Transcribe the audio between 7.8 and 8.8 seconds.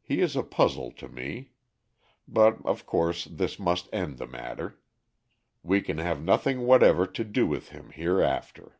hereafter."